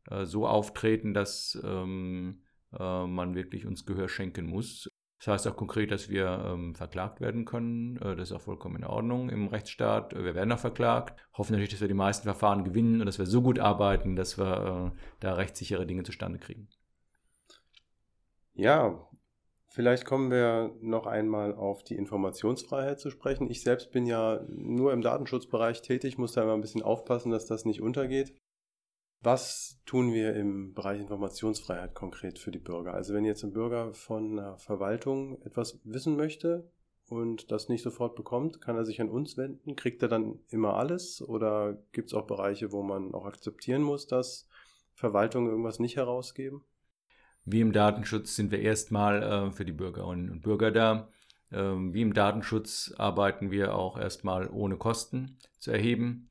äh, 0.09 0.25
so 0.25 0.47
auftreten, 0.47 1.13
dass 1.13 1.59
ähm, 1.63 2.41
äh, 2.77 3.05
man 3.05 3.35
wirklich 3.35 3.65
uns 3.65 3.85
Gehör 3.85 4.09
schenken 4.09 4.47
muss. 4.47 4.89
Das 5.19 5.27
heißt 5.27 5.47
auch 5.47 5.55
konkret, 5.55 5.91
dass 5.91 6.09
wir 6.09 6.27
ähm, 6.45 6.75
verklagt 6.75 7.21
werden 7.21 7.45
können. 7.45 7.97
Äh, 7.97 8.15
das 8.15 8.29
ist 8.29 8.35
auch 8.35 8.41
vollkommen 8.41 8.77
in 8.77 8.83
Ordnung 8.83 9.29
im 9.29 9.47
Rechtsstaat. 9.47 10.13
Wir 10.15 10.35
werden 10.35 10.51
auch 10.51 10.59
verklagt. 10.59 11.19
Hoffen 11.33 11.53
natürlich, 11.53 11.71
dass 11.71 11.81
wir 11.81 11.87
die 11.87 11.93
meisten 11.93 12.23
Verfahren 12.23 12.63
gewinnen 12.63 12.99
und 12.99 13.05
dass 13.05 13.19
wir 13.19 13.25
so 13.25 13.41
gut 13.41 13.59
arbeiten, 13.59 14.15
dass 14.15 14.37
wir 14.37 14.93
da 15.19 15.33
rechtssichere 15.33 15.85
Dinge 15.85 16.03
zustande 16.03 16.39
kriegen. 16.39 16.67
Ja, 18.53 19.06
Vielleicht 19.69 20.05
kommen 20.05 20.31
wir 20.31 20.73
noch 20.81 21.05
einmal 21.05 21.53
auf 21.53 21.83
die 21.83 21.95
Informationsfreiheit 21.95 22.99
zu 22.99 23.09
sprechen. 23.11 23.49
Ich 23.49 23.61
selbst 23.61 23.91
bin 23.91 24.05
ja 24.05 24.43
nur 24.47 24.93
im 24.93 25.01
Datenschutzbereich 25.01 25.81
tätig, 25.81 26.17
muss 26.17 26.31
da 26.31 26.43
immer 26.43 26.53
ein 26.53 26.61
bisschen 26.61 26.83
aufpassen, 26.83 27.31
dass 27.31 27.45
das 27.45 27.65
nicht 27.65 27.81
untergeht. 27.81 28.33
Was 29.21 29.79
tun 29.85 30.13
wir 30.13 30.35
im 30.35 30.73
Bereich 30.73 31.01
Informationsfreiheit 31.01 31.95
konkret 31.95 32.39
für 32.39 32.51
die 32.51 32.59
Bürger? 32.59 32.93
Also 32.93 33.13
wenn 33.13 33.25
jetzt 33.25 33.43
ein 33.43 33.51
Bürger 33.51 33.93
von 33.93 34.39
einer 34.39 34.57
Verwaltung 34.57 35.41
etwas 35.41 35.79
wissen 35.83 36.15
möchte 36.15 36.71
und 37.07 37.51
das 37.51 37.67
nicht 37.67 37.83
sofort 37.83 38.15
bekommt, 38.15 38.61
kann 38.61 38.77
er 38.77 38.85
sich 38.85 39.01
an 39.01 39.09
uns 39.09 39.35
wenden? 39.35 39.75
Kriegt 39.75 40.01
er 40.01 40.07
dann 40.07 40.39
immer 40.49 40.75
alles? 40.75 41.21
Oder 41.21 41.77
gibt 41.91 42.09
es 42.09 42.13
auch 42.13 42.27
Bereiche, 42.27 42.71
wo 42.71 42.83
man 42.83 43.13
auch 43.13 43.25
akzeptieren 43.25 43.81
muss, 43.81 44.07
dass 44.07 44.47
Verwaltungen 44.93 45.49
irgendwas 45.49 45.79
nicht 45.79 45.97
herausgeben? 45.97 46.63
Wie 47.49 47.61
im 47.61 47.71
Datenschutz 47.71 48.35
sind 48.35 48.51
wir 48.51 48.59
erstmal 48.59 49.23
äh, 49.23 49.51
für 49.51 49.63
die 49.63 49.71
Bürgerinnen 49.71 50.29
und 50.29 50.41
Bürger 50.41 50.69
da. 50.69 51.07
Ähm, 51.49 51.93
wie 51.93 52.01
im 52.01 52.13
Datenschutz 52.13 52.93
arbeiten 52.97 53.51
wir 53.51 53.73
auch 53.73 53.97
erstmal 53.97 54.49
ohne 54.49 54.75
Kosten 54.75 55.37
zu 55.57 55.71
erheben. 55.71 56.27